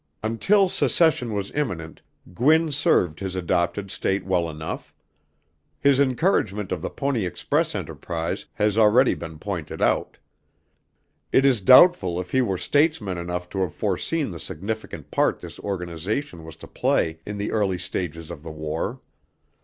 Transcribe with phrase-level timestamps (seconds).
[0.23, 2.01] Until secession was imminent,
[2.33, 4.95] Gwin served his adopted state well enough.
[5.79, 10.17] His encouragement of the Pony Express enterprise has already been pointed out.
[11.31, 15.59] It is doubtful if he were statesman enough to have foreseen the significant part this
[15.59, 19.01] organization was to play in the early stages of the War.